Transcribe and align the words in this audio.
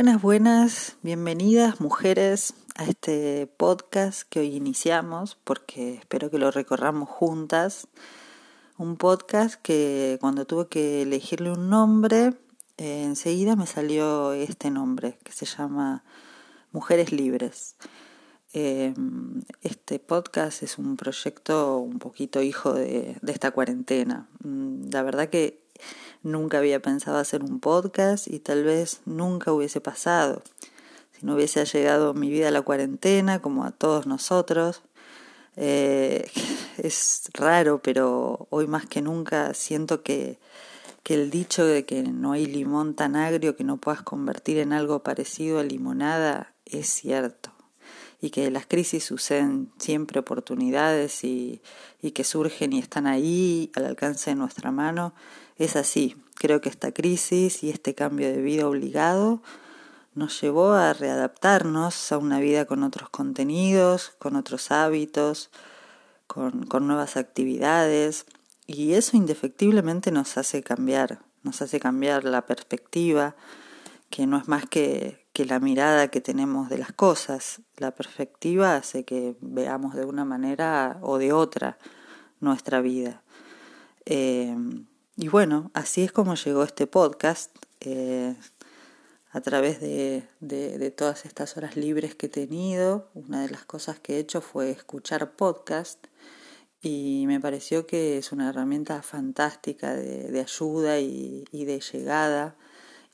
Buenas, 0.00 0.22
buenas, 0.22 0.96
bienvenidas 1.02 1.78
mujeres 1.78 2.54
a 2.74 2.84
este 2.84 3.46
podcast 3.46 4.22
que 4.30 4.40
hoy 4.40 4.56
iniciamos 4.56 5.36
porque 5.44 5.92
espero 5.92 6.30
que 6.30 6.38
lo 6.38 6.50
recorramos 6.50 7.06
juntas. 7.06 7.86
Un 8.78 8.96
podcast 8.96 9.60
que 9.60 10.16
cuando 10.22 10.46
tuve 10.46 10.68
que 10.68 11.02
elegirle 11.02 11.50
un 11.50 11.68
nombre, 11.68 12.32
eh, 12.78 13.02
enseguida 13.02 13.56
me 13.56 13.66
salió 13.66 14.32
este 14.32 14.70
nombre 14.70 15.18
que 15.22 15.32
se 15.32 15.44
llama 15.44 16.02
Mujeres 16.72 17.12
Libres. 17.12 17.76
Eh, 18.54 18.94
este 19.60 19.98
podcast 19.98 20.62
es 20.62 20.78
un 20.78 20.96
proyecto 20.96 21.76
un 21.76 21.98
poquito 21.98 22.40
hijo 22.40 22.72
de, 22.72 23.18
de 23.20 23.32
esta 23.32 23.50
cuarentena. 23.50 24.30
Mm, 24.42 24.88
la 24.90 25.02
verdad 25.02 25.28
que 25.28 25.60
Nunca 26.22 26.58
había 26.58 26.80
pensado 26.80 27.18
hacer 27.18 27.42
un 27.42 27.60
podcast 27.60 28.28
y 28.28 28.40
tal 28.40 28.64
vez 28.64 29.00
nunca 29.06 29.52
hubiese 29.52 29.80
pasado. 29.80 30.42
Si 31.12 31.24
no 31.24 31.34
hubiese 31.34 31.64
llegado 31.64 32.14
mi 32.14 32.28
vida 32.28 32.48
a 32.48 32.50
la 32.50 32.62
cuarentena, 32.62 33.40
como 33.40 33.64
a 33.64 33.70
todos 33.70 34.06
nosotros. 34.06 34.82
Eh, 35.56 36.30
es 36.78 37.30
raro, 37.34 37.80
pero 37.82 38.46
hoy 38.50 38.66
más 38.66 38.86
que 38.86 39.02
nunca 39.02 39.54
siento 39.54 40.02
que, 40.02 40.38
que 41.02 41.14
el 41.14 41.30
dicho 41.30 41.64
de 41.64 41.84
que 41.84 42.02
no 42.02 42.32
hay 42.32 42.46
limón 42.46 42.94
tan 42.94 43.16
agrio 43.16 43.56
que 43.56 43.64
no 43.64 43.78
puedas 43.78 44.02
convertir 44.02 44.58
en 44.58 44.72
algo 44.72 45.02
parecido 45.02 45.58
a 45.58 45.62
limonada 45.62 46.52
es 46.66 46.88
cierto 46.88 47.50
y 48.20 48.30
que 48.30 48.50
las 48.50 48.66
crisis 48.66 49.04
suceden 49.04 49.72
siempre 49.78 50.20
oportunidades 50.20 51.24
y, 51.24 51.62
y, 52.02 52.10
que 52.10 52.24
surgen 52.24 52.72
y 52.72 52.78
están 52.78 53.06
ahí 53.06 53.70
al 53.74 53.86
alcance 53.86 54.30
de 54.30 54.36
nuestra 54.36 54.70
mano 54.70 55.14
es 55.56 55.76
así. 55.76 56.16
Creo 56.34 56.60
que 56.60 56.68
esta 56.68 56.92
crisis 56.92 57.62
y 57.62 57.70
este 57.70 57.94
cambio 57.94 58.28
de 58.28 58.40
vida 58.40 58.68
obligado 58.68 59.42
nos 60.14 60.40
llevó 60.40 60.72
a 60.72 60.92
readaptarnos 60.92 62.12
a 62.12 62.18
una 62.18 62.40
vida 62.40 62.64
con 62.64 62.82
otros 62.82 63.08
contenidos, 63.10 64.12
con 64.18 64.36
otros 64.36 64.70
hábitos, 64.70 65.50
con, 66.26 66.66
con 66.66 66.86
nuevas 66.86 67.16
actividades 67.16 68.26
y 68.66 68.94
eso 68.94 69.16
indefectiblemente 69.16 70.12
nos 70.12 70.36
hace 70.36 70.62
cambiar, 70.62 71.20
nos 71.42 71.60
hace 71.60 71.80
cambiar 71.80 72.24
la 72.24 72.46
perspectiva, 72.46 73.34
que 74.10 74.26
no 74.28 74.38
es 74.38 74.46
más 74.46 74.64
que, 74.66 75.19
que 75.32 75.44
la 75.44 75.60
mirada 75.60 76.08
que 76.08 76.20
tenemos 76.20 76.68
de 76.68 76.78
las 76.78 76.92
cosas. 76.92 77.60
La 77.76 77.92
perspectiva 77.92 78.76
hace 78.76 79.04
que 79.04 79.36
veamos 79.40 79.94
de 79.94 80.04
una 80.04 80.24
manera 80.24 80.98
o 81.02 81.18
de 81.18 81.32
otra 81.32 81.78
nuestra 82.40 82.80
vida. 82.80 83.22
Eh, 84.06 84.56
y 85.16 85.28
bueno, 85.28 85.70
así 85.74 86.02
es 86.02 86.12
como 86.12 86.34
llegó 86.34 86.62
este 86.62 86.86
podcast, 86.86 87.54
eh, 87.80 88.34
a 89.32 89.40
través 89.40 89.80
de, 89.80 90.24
todas 90.96 91.24
estas 91.24 91.56
horas 91.56 91.76
libres 91.76 92.14
que 92.14 92.26
he 92.26 92.30
tenido. 92.30 93.10
Una 93.14 93.42
de 93.42 93.50
las 93.50 93.64
cosas 93.64 94.00
que 94.00 94.16
he 94.16 94.18
hecho 94.18 94.40
fue 94.40 94.70
escuchar 94.70 95.36
podcast 95.36 96.06
y 96.82 97.24
me 97.26 97.40
pareció 97.40 97.86
que 97.86 98.18
es 98.18 98.32
una 98.32 98.48
herramienta 98.48 99.02
fantástica 99.02 99.94
de, 99.94 100.30
de 100.30 100.40
ayuda 100.40 100.98
y, 100.98 101.44
y, 101.52 101.64
de 101.66 101.80
llegada 101.80 102.56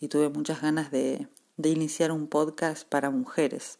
y 0.00 0.08
tuve 0.08 0.28
muchas 0.28 0.62
ganas 0.62 0.90
de, 0.90 1.28
de 1.56 1.70
iniciar 1.70 2.12
un 2.12 2.26
podcast 2.26 2.88
para 2.88 3.10
mujeres. 3.10 3.78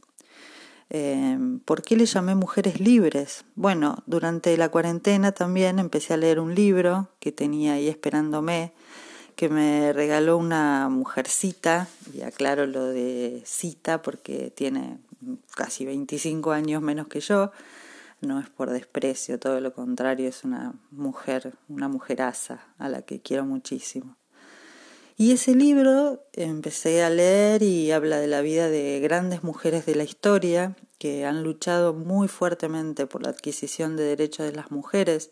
Eh, 0.89 1.39
¿Por 1.65 1.83
qué 1.83 1.97
le 1.97 2.07
llamé 2.07 2.35
Mujeres 2.35 2.81
Libres? 2.81 3.45
Bueno, 3.55 4.03
durante 4.07 4.57
la 4.57 4.69
cuarentena 4.69 5.33
también 5.33 5.79
empecé 5.79 6.15
a 6.15 6.17
leer 6.17 6.39
un 6.39 6.55
libro 6.55 7.09
que 7.19 7.33
tenía 7.33 7.75
ahí 7.75 7.89
esperándome, 7.89 8.73
que 9.35 9.49
me 9.49 9.93
regaló 9.93 10.37
una 10.39 10.89
mujercita, 10.89 11.89
y 12.15 12.23
aclaro 12.23 12.67
lo 12.67 12.85
de 12.85 13.43
cita 13.45 14.01
porque 14.01 14.53
tiene 14.55 14.99
casi 15.55 15.85
25 15.85 16.53
años 16.53 16.83
menos 16.83 17.09
que 17.09 17.21
yo, 17.21 17.51
no 18.21 18.41
es 18.41 18.49
por 18.49 18.71
desprecio, 18.71 19.39
todo 19.39 19.61
lo 19.61 19.75
contrario, 19.75 20.29
es 20.29 20.45
una 20.45 20.75
mujer, 20.91 21.55
una 21.69 21.89
mujeraza 21.89 22.61
a 22.79 22.89
la 22.89 23.03
que 23.03 23.21
quiero 23.21 23.45
muchísimo. 23.45 24.17
Y 25.19 25.33
ese 25.33 25.55
libro 25.55 26.27
empecé 26.35 27.03
a 27.03 27.09
leer 27.09 27.63
y 27.63 27.91
habla 27.91 28.19
de 28.19 28.27
la 28.27 28.43
vida 28.43 28.69
de 28.69 29.01
grandes 29.01 29.43
mujeres 29.43 29.87
de 29.87 29.95
la 29.95 30.05
historia 30.05 30.77
que 30.99 31.25
han 31.25 31.43
luchado 31.43 31.95
muy 31.95 32.29
fuertemente 32.29 33.07
por 33.07 33.23
la 33.23 33.31
adquisición 33.31 33.97
de 33.97 34.05
derechos 34.05 34.45
de 34.45 34.53
las 34.53 34.71
mujeres, 34.71 35.31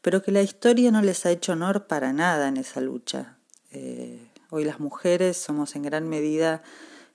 pero 0.00 0.22
que 0.22 0.32
la 0.32 0.40
historia 0.40 0.90
no 0.90 1.02
les 1.02 1.26
ha 1.26 1.30
hecho 1.30 1.52
honor 1.52 1.86
para 1.86 2.14
nada 2.14 2.48
en 2.48 2.56
esa 2.56 2.80
lucha. 2.80 3.36
Eh, 3.72 4.26
hoy 4.48 4.64
las 4.64 4.80
mujeres 4.80 5.36
somos 5.36 5.76
en 5.76 5.82
gran 5.82 6.08
medida 6.08 6.62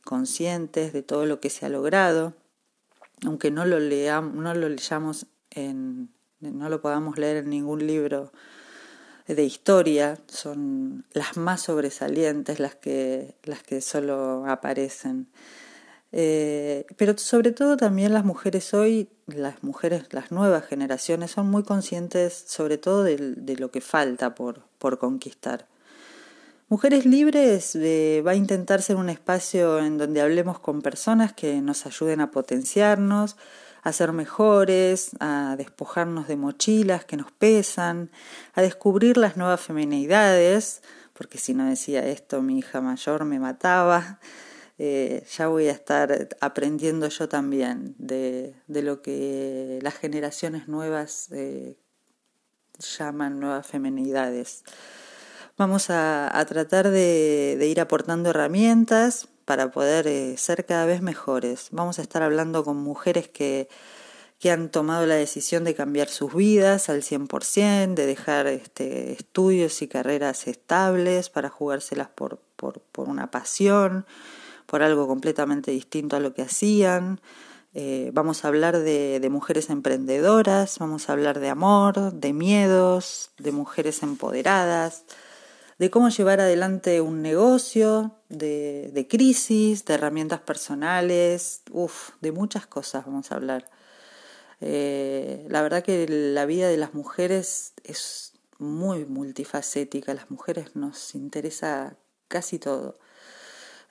conscientes 0.04 0.94
de 0.94 1.02
todo 1.02 1.26
lo 1.26 1.40
que 1.40 1.50
se 1.50 1.66
ha 1.66 1.70
logrado, 1.70 2.36
aunque 3.26 3.50
no 3.50 3.66
lo 3.66 3.80
leamos, 3.80 4.36
no 4.36 4.54
lo 4.54 4.70
leyamos 4.70 5.26
en, 5.50 6.14
no 6.40 6.70
lo 6.70 6.82
podamos 6.82 7.18
leer 7.18 7.38
en 7.38 7.50
ningún 7.50 7.88
libro 7.88 8.32
de 9.28 9.44
historia 9.44 10.20
son 10.28 11.06
las 11.14 11.38
más 11.38 11.64
sobresalientes, 11.64 12.60
las 12.60 12.76
que, 12.76 13.36
las 13.44 13.64
que 13.64 13.82
solo 13.82 14.46
aparecen. 14.48 15.28
Eh, 16.12 16.86
pero 16.96 17.18
sobre 17.18 17.52
todo 17.52 17.76
también 17.76 18.14
las 18.14 18.24
mujeres 18.24 18.74
hoy, 18.74 19.10
las 19.28 19.64
mujeres, 19.64 20.06
las 20.12 20.32
nuevas 20.32 20.66
generaciones, 20.66 21.32
son 21.32 21.50
muy 21.50 21.64
conscientes 21.64 22.46
sobre 22.48 22.78
todo 22.78 23.04
de, 23.04 23.56
lo 23.58 23.72
que 23.72 23.82
falta 23.82 24.36
por, 24.36 24.62
por 24.78 25.00
conquistar. 25.00 25.68
Mujeres 26.70 27.06
Libres 27.06 27.76
eh, 27.76 28.24
va 28.26 28.32
a 28.32 28.36
intentar 28.36 28.82
ser 28.82 28.96
un 28.96 29.10
espacio 29.10 29.80
en 29.80 29.98
donde 29.98 30.22
hablemos 30.22 30.58
con 30.60 30.82
personas 30.82 31.34
que 31.34 31.62
nos 31.62 31.86
ayuden 31.86 32.22
a 32.22 32.32
potenciarnos, 32.32 33.36
a 33.86 33.94
ser 33.94 34.12
mejores, 34.14 35.12
a 35.20 35.56
despojarnos 35.58 36.28
de 36.28 36.36
mochilas 36.36 37.06
que 37.06 37.18
nos 37.18 37.32
pesan, 37.32 38.10
a 38.56 38.64
descubrir 38.64 39.16
las 39.16 39.38
nuevas 39.38 39.62
feminidades, 39.62 40.82
porque 41.14 41.38
si 41.38 41.54
no 41.54 41.70
decía 41.70 42.04
esto 42.08 42.42
mi 42.42 42.58
hija 42.58 42.82
mayor 42.82 43.26
me 43.26 43.40
mataba. 43.40 44.20
Eh, 44.80 45.24
ya 45.38 45.48
voy 45.48 45.68
a 45.68 45.72
estar 45.72 46.30
aprendiendo 46.42 47.08
yo 47.10 47.30
también 47.30 47.94
de, 48.00 48.56
de 48.66 48.82
lo 48.82 49.04
que 49.04 49.78
las 49.84 49.94
generaciones 49.94 50.68
nuevas 50.68 51.32
eh, 51.32 51.78
llaman 52.98 53.40
nuevas 53.40 53.68
feminidades. 53.68 54.64
Vamos 55.60 55.92
a, 55.92 56.36
a 56.38 56.44
tratar 56.46 56.90
de, 56.90 57.56
de 57.60 57.68
ir 57.68 57.80
aportando 57.80 58.32
herramientas 58.32 59.30
para 59.46 59.72
poder 59.72 60.08
eh, 60.08 60.38
ser 60.38 60.66
cada 60.66 60.86
vez 60.86 61.02
mejores. 61.02 61.70
Vamos 61.72 62.00
a 62.00 62.02
estar 62.02 62.24
hablando 62.24 62.64
con 62.64 62.78
mujeres 62.78 63.30
que, 63.30 63.70
que 64.40 64.52
han 64.52 64.70
tomado 64.70 65.06
la 65.06 65.16
decisión 65.16 65.64
de 65.64 65.76
cambiar 65.76 66.10
sus 66.10 66.34
vidas 66.34 66.90
al 66.90 67.04
100%, 67.04 67.94
de 67.94 68.06
dejar 68.06 68.48
este, 68.48 69.14
estudios 69.14 69.82
y 69.82 69.88
carreras 69.88 70.48
estables 70.48 71.30
para 71.30 71.50
jugárselas 71.50 72.10
por, 72.10 72.40
por, 72.56 72.82
por 72.92 73.08
una 73.08 73.30
pasión, 73.32 74.06
por 74.66 74.82
algo 74.82 75.08
completamente 75.08 75.72
distinto 75.72 76.16
a 76.16 76.20
lo 76.20 76.34
que 76.34 76.42
hacían. 76.42 77.22
Eh, 77.76 78.10
vamos 78.14 78.46
a 78.46 78.48
hablar 78.48 78.80
de, 78.80 79.20
de, 79.20 79.30
mujeres 79.30 79.70
emprendedoras, 79.70 80.80
vamos 80.80 81.10
a 81.10 81.14
hablar 81.14 81.40
de 81.42 81.50
amor, 81.50 82.14
de 82.14 82.32
miedos, 82.32 83.32
de 83.38 83.52
mujeres 83.52 84.02
empoderadas, 84.02 85.04
de 85.78 85.90
cómo 85.90 86.10
llevar 86.10 86.40
adelante 86.40 87.02
un 87.02 87.22
negocio, 87.22 88.16
de, 88.30 88.92
de 88.94 89.08
crisis, 89.08 89.86
de 89.86 89.96
herramientas 89.96 90.40
personales, 90.42 91.62
uff, 91.72 92.12
de 92.22 92.32
muchas 92.32 92.66
cosas 92.66 93.06
vamos 93.06 93.32
a 93.32 93.36
hablar. 93.36 93.70
Eh, 94.62 95.46
la 95.50 95.62
verdad 95.62 95.84
que 95.84 96.08
la 96.08 96.46
vida 96.46 96.70
de 96.70 96.78
las 96.78 96.94
mujeres 96.94 97.74
es 97.84 98.34
muy 98.58 99.06
multifacética, 99.06 100.14
las 100.14 100.32
mujeres 100.32 100.76
nos 100.76 101.14
interesa 101.14 101.98
casi 102.30 102.58
todo. 102.58 102.98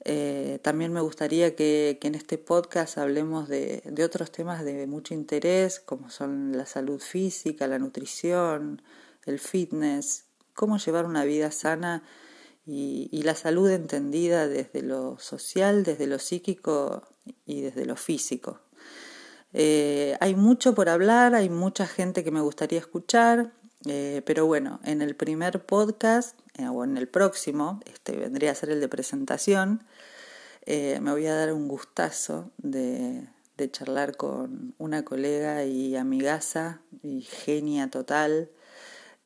Eh, 0.06 0.58
también 0.62 0.92
me 0.92 1.00
gustaría 1.00 1.54
que, 1.54 1.98
que, 2.00 2.08
en 2.08 2.14
este 2.14 2.36
podcast 2.38 2.98
hablemos 2.98 3.48
de, 3.48 3.82
de 3.86 4.04
otros 4.04 4.31
temas 4.32 4.64
de 4.64 4.86
mucho 4.86 5.14
interés, 5.14 5.81
como 5.81 6.10
son 6.10 6.56
la 6.56 6.66
salud 6.66 7.00
física, 7.00 7.66
la 7.66 7.78
nutrición, 7.78 8.82
el 9.25 9.38
fitness, 9.38 10.26
cómo 10.54 10.78
llevar 10.78 11.04
una 11.04 11.24
vida 11.24 11.50
sana 11.50 12.02
y, 12.66 13.22
la 13.22 13.34
salud 13.34 13.70
entendida 13.70 14.48
desde 14.48 14.82
lo 14.82 15.18
social, 15.18 15.84
desde 15.84 16.06
lo 16.06 16.18
psíquico 16.18 17.02
y 17.46 17.62
desde 17.62 17.84
lo 17.84 17.96
físico. 17.96 18.60
Eh, 19.52 20.16
hay 20.20 20.34
mucho 20.34 20.74
por 20.74 20.88
hablar, 20.88 21.34
hay 21.34 21.48
mucha 21.48 21.86
gente 21.86 22.24
que 22.24 22.30
me 22.30 22.40
gustaría 22.40 22.78
escuchar, 22.78 23.52
eh, 23.86 24.22
pero 24.24 24.46
bueno, 24.46 24.80
en 24.84 25.02
el 25.02 25.14
primer 25.14 25.64
podcast, 25.64 26.38
eh, 26.56 26.66
o 26.68 26.84
en 26.84 26.96
el 26.96 27.06
próximo, 27.06 27.80
este 27.84 28.16
vendría 28.16 28.50
a 28.52 28.54
ser 28.54 28.70
el 28.70 28.80
de 28.80 28.88
presentación, 28.88 29.84
me 30.66 31.10
voy 31.10 31.26
a 31.26 31.34
dar 31.34 31.52
un 31.52 31.68
gustazo 31.68 32.50
de, 32.56 33.28
de 33.58 33.70
charlar 33.70 34.16
con 34.16 34.74
una 34.78 35.04
colega 35.04 35.64
y 35.64 35.94
amigaza 35.94 36.80
y 37.02 37.20
genia 37.20 37.90
total, 37.90 38.48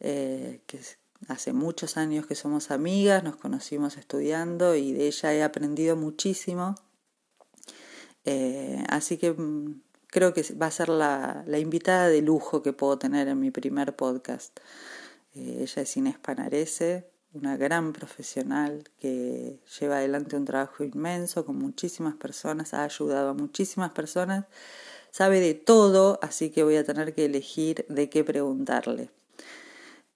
que 0.01 0.81
hace 1.27 1.53
muchos 1.53 1.97
años 1.97 2.27
que 2.27 2.35
somos 2.35 2.71
amigas, 2.71 3.25
nos 3.25 3.37
conocimos 3.37 3.97
estudiando 3.97 4.77
y 4.77 4.93
de 4.93 5.09
ella 5.09 5.35
he 5.35 5.43
aprendido 5.43 5.97
muchísimo. 5.97 6.77
Eh, 8.25 8.85
así 8.89 9.17
que 9.17 9.33
mm, 9.33 9.81
creo 10.07 10.33
que 10.35 10.45
va 10.55 10.67
a 10.67 10.71
ser 10.71 10.89
la, 10.89 11.45
invitada 11.59 12.09
de 12.09 12.23
lujo 12.23 12.63
que 12.63 12.73
puedo 12.73 12.99
tener 12.99 13.29
en 13.29 13.41
mi 13.41 13.51
primer 13.51 13.97
podcast. 13.97 14.59
Eh, 15.35 15.59
ella 15.63 15.83
es 15.83 15.97
Inés 15.97 16.19
Panarese, 16.19 17.11
una 17.33 17.57
gran 17.57 17.93
profesional 17.93 18.85
que 18.99 19.61
lleva 19.79 19.97
adelante 19.97 20.37
un 20.37 20.45
trabajo 20.45 20.85
inmenso 20.85 21.45
con 21.45 21.57
muchísimas 21.57 22.17
personas, 22.17 22.75
ha 22.75 22.85
ayudado 22.85 23.31
a 23.31 23.35
muchísimas 23.35 23.93
personas, 23.93 24.47
sabe 25.11 25.41
de 25.41 25.55
todo, 25.55 26.19
así 26.23 26.51
que 26.51 26.63
voy 26.65 26.77
a 26.77 26.85
tener 26.85 27.15
que 27.15 27.27
elegir 27.27 27.85
de 27.89 28.09
qué 28.09 28.25
preguntarle. 28.25 29.11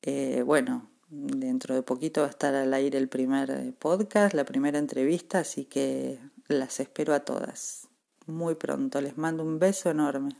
Eh, 0.03 0.43
bueno, 0.45 0.91
dentro 1.13 1.75
de 1.75 1.83
poquito 1.83 2.23
va 2.23 2.29
a 2.29 2.31
estar 2.31 2.55
al 2.55 2.73
aire 2.73 2.99
el 2.99 3.09
primer 3.09 3.51
eh, 3.51 3.73
podcast, 3.79 4.35
la 4.35 4.45
primera 4.45 4.79
entrevista, 4.79 5.41
así 5.41 5.67
que 5.67 6.19
las 6.49 6.81
espero 6.81 7.15
a 7.15 7.21
todas. 7.21 7.89
Muy 8.27 8.55
pronto, 8.55 9.01
les 9.01 9.19
mando 9.19 9.43
un 9.43 9.59
beso 9.59 9.91
enorme. 9.91 10.31